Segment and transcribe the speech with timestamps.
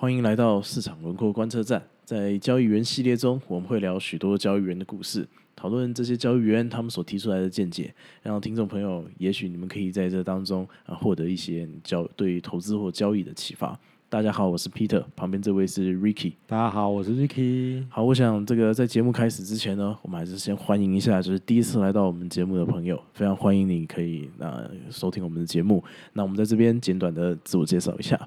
[0.00, 1.82] 欢迎来到市场轮廓观测站。
[2.06, 13.78] 在交易员系列中，我们会聊许多交易员的故事，讨论这些交易员他们所提出来的见解，让听众朋友，也许你们可以在这当中啊获得一些交对投资或交易的启发。
[14.08, 16.32] 大家好，我是 Peter，旁边这位是 Ricky。
[16.46, 17.84] 大家好，我是 Ricky。
[17.90, 25.84] 好，我想这个在节目开始之前呢，我们还是先欢迎一下，就是第一次来到我们节目的朋友，非常欢迎你可以那收听我们的节目。
[26.14, 28.18] 那我们在这边简短的自我介绍一下。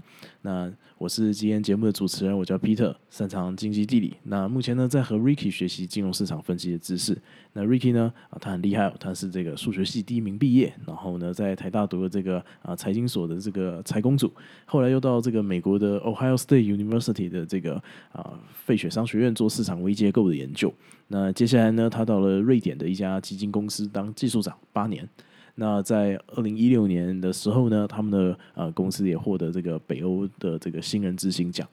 [0.45, 4.13] 那我是今天节目的主持人，我叫 Peter，擅长经济地理。
[4.23, 7.17] 那目前呢，在和 Ricky 学习金融市场分析的知识。
[7.53, 14.29] 那 Ricky 呢，啊，他很厉害，他是这个数学系第一名毕业，然后呢，在台大读了这个啊财经所的这个财公组，
[14.65, 17.81] 后来又到这个美国的 Ohio State University 的这个
[18.11, 20.73] 啊费雪商学院做市场微结构的研究。
[21.07, 25.07] 那接下来呢，他到了瑞典的一家基金公司当技术长八年。
[25.55, 31.67] 那在二零一六年的时候呢，他们的呃公司也获得这个北欧的这个新人之星奖。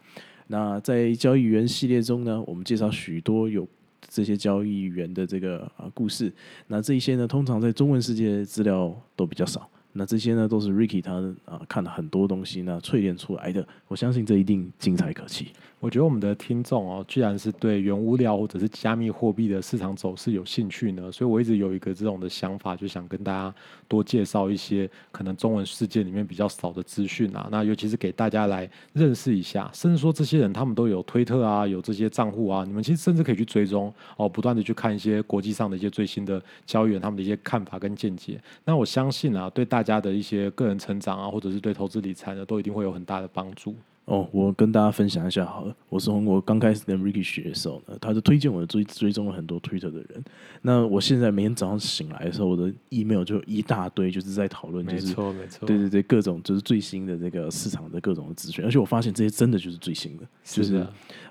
[0.49, 3.67] 那在交易员系列中呢，我们介绍许多有
[4.09, 6.33] 这些交易员的这个啊故事。
[6.67, 9.69] 那这一些呢，通常在中文世界资料都比较少。
[9.93, 11.15] 那这些呢，都是 Ricky 他
[11.45, 13.67] 啊看了很多东西呢淬炼出来的。
[13.89, 15.49] 我相信这一定精彩可期。
[15.81, 23.53] 我觉得我们的听众哦，居然是对原物料或者是加密货币的市场走势有兴趣呢，所以我一直有一个这种的想法，就想跟大家
[23.89, 27.49] 多介绍一些可能中文世界里面比较少的资讯啊。
[27.51, 38.39] 那尤其是给大家来认识一下，甚至说这些人他们都有推特啊，有这些账户啊，你们其实甚至可以去追踪哦，不断的去看一些国际上的一些最新的交易员他们的一些看法跟见解。
[38.67, 43.75] 那我相信啊，对大家的一些个人成长啊，或者是对投资理财呢，都一定会有很大的帮助。
[44.11, 45.77] 哦，我跟大家分享一下好了。
[45.89, 50.25] 我是从我刚开始跟 Ricky 学的时候呢，他就推荐我追追踪了很多 Twitter 的人。
[50.63, 58.65] 那我现在每天早上醒来的时候，我的 email 就一大堆，就是在讨论，就是没错没错，对对对，各种就是最新的这个市场的各种资讯。
[58.65, 60.79] 而且我发现这些真的就是最新的，就是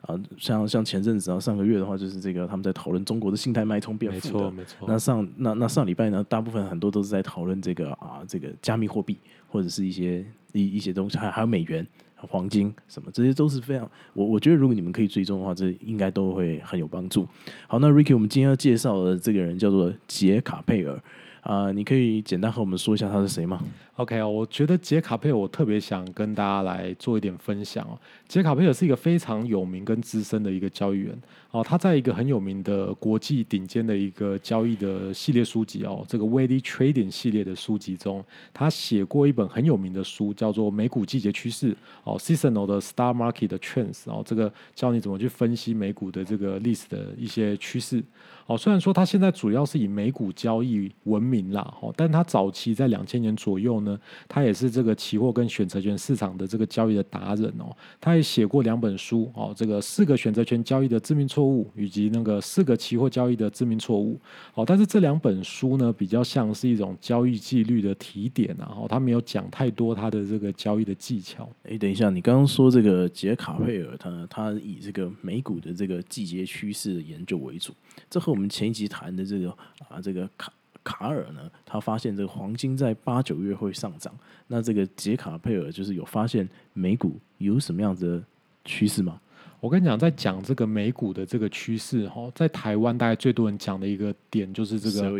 [0.03, 4.88] 啊，像像前阵子啊，上个月的话，就是这个他们在讨论中国的信贷脉冲变负的，没错。
[4.88, 9.17] 那上那那上礼拜呢，大部分很多都是在讨论这个啊，这个加密货币
[9.49, 11.86] 或者是一些一一些东西，还还有美元。
[12.27, 17.27] 黄金什么，这些都是非常我我觉得，如果你们可以追踪的话，这应该都会很有帮助。
[17.67, 21.02] 好，那 Ricky，我们今天要介绍的这个人叫做杰卡佩尔
[21.42, 23.64] 啊，你可以简单和我们说一下他是谁吗
[23.95, 27.98] ？OK 哦，我觉得杰卡佩尔，我特别想跟大家来做一点分享哦。
[28.27, 31.17] 杰卡佩尔是一个非常有名跟资深的一个交易员
[31.52, 38.23] 哦，他在一个很有名的国际顶尖的一个交易的系列书籍哦，这个 w a d y Trading 系列的书籍中，
[38.54, 41.72] 他写过一本很有名的书，叫做《美股季节趋势》
[42.04, 48.04] 哦，Seasonal 的 Star Market 的 Trends 哦，这个教你怎么去分析美股的这个历史的一些趋势
[48.45, 48.58] 哦。
[48.58, 53.98] 虽然说他现在主要是以美股交易闻名啦，哦，但他早期在两千年左右呢。
[54.28, 64.20] 他也是这个期货跟选择权市场的这个交易的达人哦，他也写过两本书哦，这个四个选择权交易的致命错误，以及那个四个期货交易的致命错误
[64.54, 64.64] 哦。
[64.66, 71.50] 但是这两本书呢，比较像是一种交易纪律的提点啊，哦，他没有讲太多他的这个交易的技巧。
[71.64, 77.73] 哎，等一下，你刚刚说这个杰卡佩尔，他他以这个美股的这个季节趋势的研究为主，
[78.10, 79.50] 这和我们前一集谈的这个
[79.90, 80.52] 啊，这个卡。
[80.84, 81.50] 卡尔呢？
[81.66, 84.14] 他发现这个黄金在八九月会上涨。
[84.48, 88.23] 那这个杰卡佩尔就是有发现美股有什么样子的
[88.66, 89.20] 趋势吗？
[89.59, 95.11] 我跟你讲，在讲这个美股的这个趋势哈，在台湾大概最多人讲的一个点就是这个，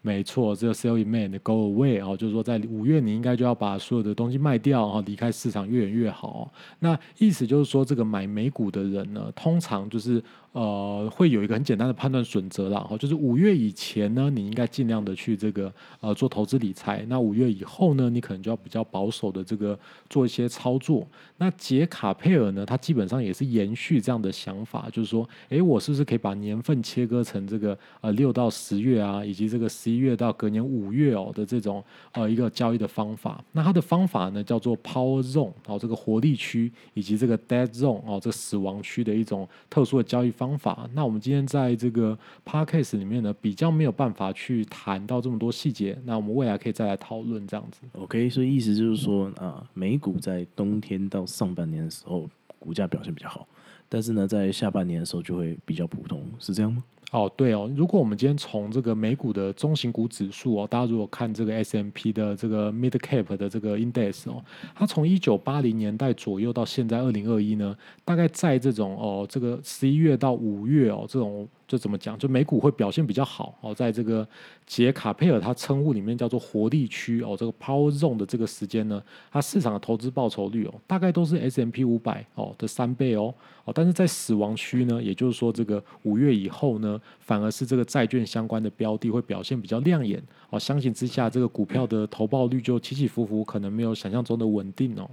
[0.00, 6.52] 没错，这个 sell in May 的 go away 哦，就是说在五月你应该就要把所有的东西卖掉啊，离开市场越远越好。
[6.78, 10.22] 那意思就是说，这个买美股的人呢，通常就是。
[10.52, 17.06] 呃，会有一个很简单的判断准则啦，哈，就是五月以前呢，你应该尽量的去这个呃做投资理财。
[17.08, 21.06] 那五月以后呢，你可能就要比较保守的这个做一些操作。
[21.36, 33.44] 那杰卡佩尔呢，他基本上也是延续这样的想法，就是说，哎，我是不是可以把年份切割成这个呃六到十月啊，以及这个十一月到隔年五月哦的这种呃一个交易的方法？
[33.52, 40.30] 那它的方法呢，叫做 Power Zone，哦，这个活力区以及这个 Dead Zone，哦，这死亡区的一种特殊的交易。
[40.40, 42.16] 方法，那我们今天在这个
[42.46, 45.98] podcast 里面呢，比较没有办法去谈到这么多细节。
[46.04, 47.80] 那我们未来可以再来讨论这样子。
[47.92, 52.26] OK，所以意思就是说啊，美股在冬天到上半年的时候，
[52.60, 53.48] 股价表现比较好，
[53.88, 56.84] 但是呢，在下半年的时候就会比较普通，是这样吗？
[57.10, 64.44] 哦，对哦，如果我们今天从这个美股的中型股指数哦，大家如果看这个 S M P 的这个 Mid Cap 的这个 Index 哦，
[64.76, 71.48] 它从一九八零年代左右到现在二零二一呢，大概在这种哦这个十一月到五月哦这种。
[71.70, 72.18] 就怎么讲？
[72.18, 74.26] 就美股会表现比较好哦，在这个
[74.66, 79.00] 杰卡佩尔他称呼里面叫做活力区哦，这个 Power Zone 的这个时间呢，
[79.30, 83.32] 它市场的投资报酬率哦，大概都是 S M P 五百哦的三倍哦
[83.64, 95.08] 哦，但是在死亡区呢，也就是说这个五月以后呢，反而是这个债券相关的标的会表现比较亮眼哦，相形之下，这个股票的投报率就起起伏伏，可能没有想象中的稳定哦。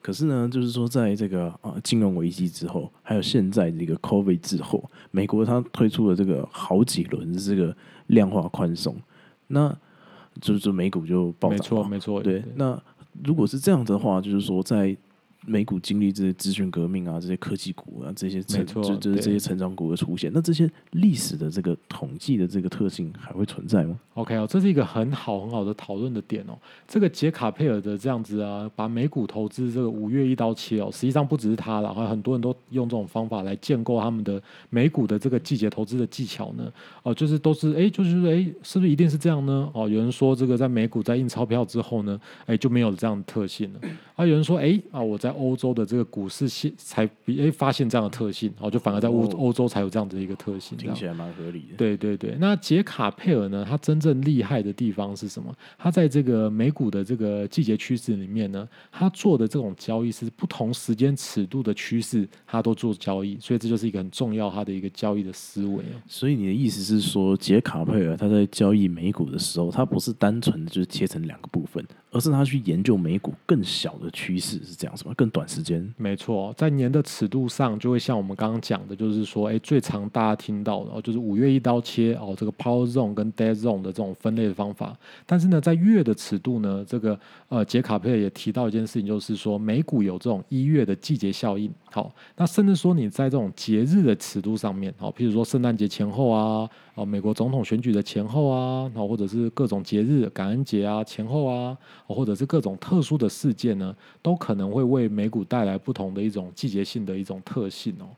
[0.00, 8.96] 可是呢，就是说，在这个啊金融危机之后，还有现在这个 COVID 之后，美国它推出了这个好几轮这个量化宽松，
[9.48, 9.76] 那
[10.40, 11.58] 就是美股就暴涨。
[11.58, 12.22] 没错，没错。
[12.22, 12.80] 对，那
[13.24, 14.96] 如果是这样的话，就是说在。
[15.48, 26.58] 美股经历这些资讯革命啊，这些科技股啊，这些成就就是这些成长股的出现，那这些历史的这个统计的这个特性还会存在吗？OK 哦，这是一个很好很好的讨论的点哦。
[26.86, 36.70] 这个杰卡佩尔的这样子啊，把美股投资这个五月一刀切哦，实际上不只是他了，还有很多人都用这种方法来建构他们的美股的这个季节投资的技巧呢。
[37.02, 39.70] 哦，就是都是哎，就是说哎，是不是一定是这样呢？
[39.72, 43.80] 哦，有人说这个在美股在印钞票之后呢，哎就没有这样的特性了。
[44.16, 51.76] 啊，有人说哎啊，我在欧洲的这个股市现才比诶发现这样的特性，哦，就反而在欧欧洲才有这样的一个特性，听起来蛮合理的。
[51.76, 53.64] 对对对，那杰卡佩尔呢？
[53.68, 55.54] 他真正厉害的地方是什么？
[55.78, 66.02] 他在这个美股的这个季节趋势里面呢，他做的这种交易是不同时间尺度的趋势，他都做交易，所以这就是一个很重要他的一个交易的思维啊。
[66.08, 75.94] 所以你的意思是说，杰卡佩尔他在交易美股的时候，他不是单纯的就是切成两个部分，而是他去研究美股更小的趋势是这样，什么更短时间？
[75.96, 84.96] 没错，在年的尺度上，就会像我们刚刚讲的，就是说，哎，最常大家听到的，就是五月一刀切哦，这个 Power Zone 跟 Dead Zone 的这种分类的方法。
[85.26, 87.18] 但是呢，在月的尺度呢，这个
[87.48, 91.70] 呃，杰卡佩也提到一件事情，就是说，美股有这种一月的季节效应。
[91.90, 101.76] 好，那甚至说你在这种节日的尺度上面，好，譬如说圣诞节前后啊，哦，美国总统选举的前后啊，哦，或者是各种节日，感恩节啊前后啊，
[102.14, 108.08] 或者是各种特殊的事件呢，都可能会为美股带来不同的一种季节性的一种特性哦。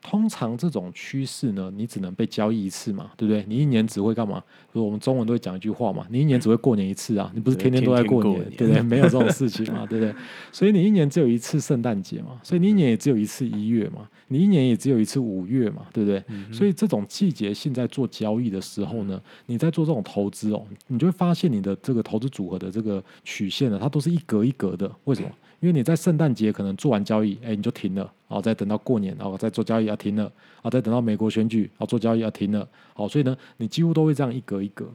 [0.00, 3.44] 通常这种趋势呢，你只能被交易一次嘛，对不对？
[3.48, 4.42] 你一年只会干嘛？
[4.72, 8.82] 就我们中文都会讲一句话嘛，你一年只会过年一次啊，你不是天天都在过年，对不对？
[8.82, 10.14] 没有这种事情嘛，对不对？
[10.52, 16.22] 所以你一年只有一次圣诞节嘛，所以你一年也只有一次一月嘛，你一年也只有一次五月嘛，对不对？
[16.52, 25.28] 所以这种季节性在做交易的时候呢，你在做这种投资哦，你就会发现你的这个投资组合的这个曲线呢，它都是一格一格的，为什么？
[25.60, 30.30] 因为你在圣诞节可能做完交易，哎，你就停了，然后再等到过年，然后再做交易要停了，
[30.62, 34.88] 啊，再等到美国选举，然后做交易要停了，好，所以呢，你几乎都会这样一格一格。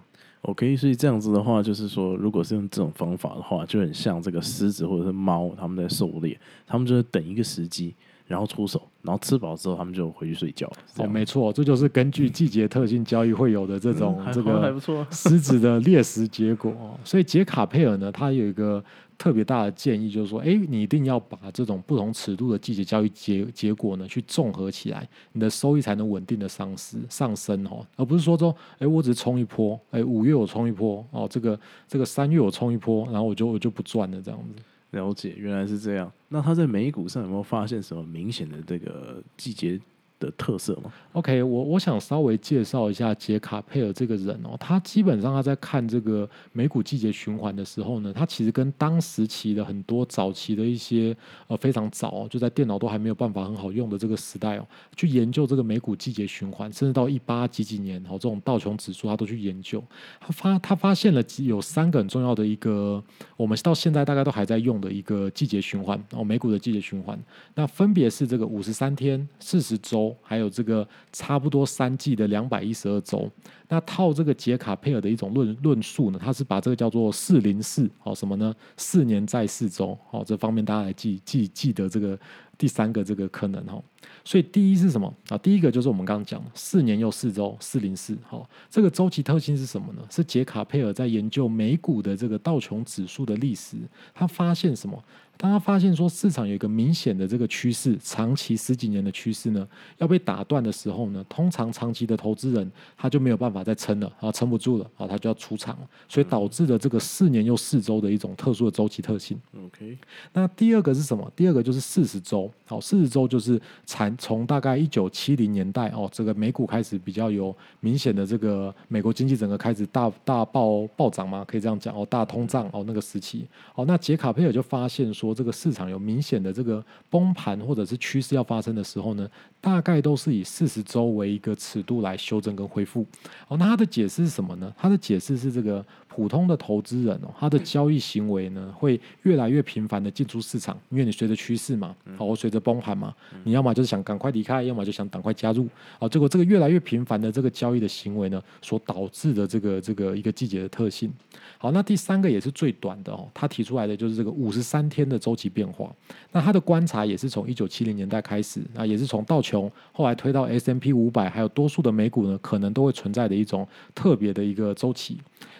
[0.43, 6.37] OK，所以这样子的话，就是说，如果是用这种方法的话，就很像这个狮子或者是猫，他们在狩猎，
[6.67, 7.95] 他们就是等一个时机，
[8.25, 10.71] 然后出手，然后吃饱之后，他们就回去睡觉。
[10.97, 14.75] 哦，没错，这就是根据季节特性交易会有的这种这个
[15.11, 16.73] 狮子的猎食结果。
[17.03, 18.83] 所以杰卡佩尔呢，他有一个。
[19.15, 34.63] 特别大的建议就是说，哎，你一定要把这种不同尺度的季节交易结结果呢，去综合起来，你的收益才能稳定的上升上升哦，而不是说说，哎，我只是冲一波，哎，五月我冲一波，哦，这个这个三月我冲一波，然后我就我就不赚了这样子。
[34.93, 36.11] 了解，原来是这样。
[36.29, 39.79] 那他在美股上有没有发现什么明显的这个季节？
[40.23, 44.55] 的特色吗？OK，我我想稍微介绍一下杰卡佩尔这个人哦。
[44.57, 51.15] 他基本上他在看这个美股季节循环的时候呢，他其实跟当时期的很多早期的一些
[51.47, 54.65] 呃非常早就在电脑都还没有办法很好用的这个时代哦，
[54.95, 59.83] 去研究这个美股季节循环，甚至到一八几几年哦，这种道琼指数他都去研究。
[60.19, 63.03] 他发他发现了有三个很重要的一个，
[63.35, 67.19] 我们到现在大概都还在用的一个季节循环哦，美股的季节循环，
[67.55, 70.12] 那分别是这个五十三天、四十周。
[70.21, 73.29] 还有这个差不多三季的两百一十二周，
[73.67, 78.53] 那套这个杰卡佩尔的一种论论述呢，他是把这个叫做四零四，好什么呢？
[78.77, 82.17] 四年在四周，好这方面大家来记记记得这个
[82.57, 83.81] 第三个这个可能哈。
[84.25, 85.37] 所以第一是什么啊？
[85.37, 90.01] 第一个就是我们刚刚讲四年又四周，四零四，好这个周期特性是什么呢？
[90.09, 93.77] 是杰卡佩尔在研究美股的这个道琼指数的历史，
[94.13, 95.01] 他发现什么？
[95.35, 99.67] 当他发现说市场有一个明显的这个趋势，长期十几年的趋势呢，
[99.97, 109.37] 要被打断的时候呢，通常长期的投资人他就没有办法再撑了，啊，撑不住了，啊，他就要出场了，所以导致了这个四年又四周的一种特殊的周期特性。
[109.65, 109.97] OK，
[110.33, 111.29] 那第二个是什么？
[111.35, 125.13] 第二个就是四十周，好，四十周就是产从大概一九七零年代哦，这个美股开始比较有明显的这个美国经济整个开始大大暴暴涨嘛，可以这样讲哦，大通胀哦那个时期，哦，那杰卡佩尔就发现。
[125.13, 129.29] 说这个市场有明显的这个崩盘或者是趋势要发生的时候呢，
[129.61, 133.05] 大概都是以四十周为一个尺度来修正跟恢复。
[133.47, 134.73] 哦，那他的解释是什么呢？
[134.75, 135.85] 他的解释是这个
[136.15, 143.11] 普通的投资人哦，他的交易行为呢会越来越频繁的进出市场，因为你随着趋势嘛，哦，随着崩盘嘛，
[143.43, 145.67] 你要么就是想赶快离开，要么就想赶快加入。
[145.97, 151.11] 哦，结果这个越来越频繁的这个交易的行为呢，所导致的这个这个一个季节的特性。
[151.57, 155.91] 好，那第三个也是最短的哦，他提出来的就是这个五十三天的周期变化。
[156.31, 165.17] 那他的观察也是从一九七零年代开始，那也是从道琼后来推到 S M P 五百，还有多数的美股呢，可能都会存在的一种特别的一个周期。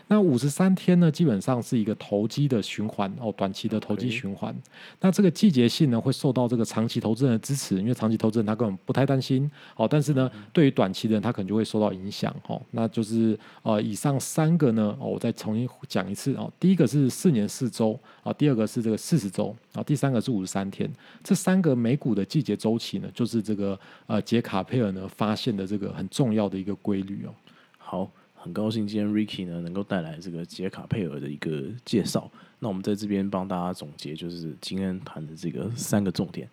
[0.08, 4.54] 那五十三天呢，基本上是一个投机的循环哦，短期的投机循环。
[5.00, 9.88] 那这个季节性呢，会受到这个长期投资人的支持，因为长期投资人他根本不太担心哦。
[9.90, 12.62] 但是呢，对于短期的人，他可能就会受到影响哦。
[12.72, 16.52] 那就是呃，以上三个呢，哦，我再重新讲一次哦。
[16.60, 20.92] 第一个是四年四周啊，第二个是这个四十周啊，第三个是五十三天。
[21.24, 27.32] 这三个美股的季节周期呢，就是这个呃杰卡佩尔呢发现的这个很重要的一个规律哦。
[27.78, 28.12] 好。
[28.44, 32.30] 很高兴今天 Ricky 呢能够带来这个杰卡佩尔的一个介绍。
[32.60, 36.46] 那我们在这边帮大家总结，就是今天谈的这个三个重点。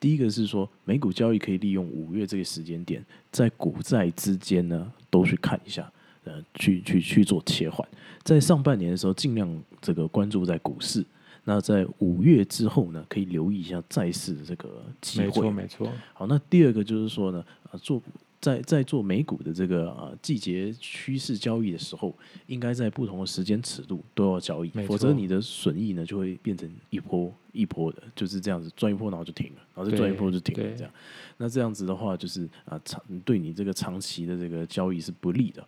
[0.00, 5.88] 第一个是说，美股交易可以利用五月这个时间点，在股债之间呢都去看一下，
[6.24, 7.88] 呃，去去去做切换。
[8.24, 9.48] 在上半年的时候，尽量
[9.80, 11.06] 这个关注在股市。
[11.44, 15.26] 那在五月之后呢，可以留意一下债市的这个机会。
[15.26, 15.92] 没错，没错。
[16.12, 18.02] 好，那第二个就是说呢，啊，做。
[18.40, 22.14] 在在做美股的这个呃季节趋势交易的时候，
[22.46, 30.92] 应该在不同的时间尺度都要交易，否则你的损益呢就会变成一波一波的，就是这样子赚一波然后就停了，然后再赚一波就停了这样。
[31.36, 35.66] 那这样子的话，就是啊长对你这个长期的这个交易是不利的。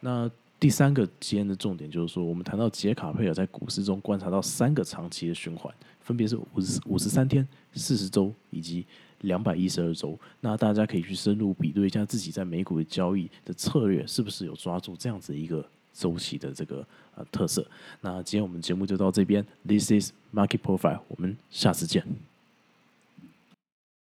[0.00, 8.84] 那第三个今天的重点就是说，我们谈到杰卡佩尔在股市中观察到三个长期的循环，分别是五十五十三天、四十周以及。
[9.22, 17.66] 两百一十二周，那大家可以去深入比对一下自己在美股的交易的策略是不是有抓住这样子一个周期的这个呃特色。
[18.00, 22.27] 那今天我们节目就到这边，This is Market Profile，我们下次见。